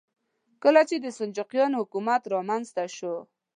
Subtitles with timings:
[0.63, 3.15] کله چې د سلجوقیانو حکومت رامنځته شو.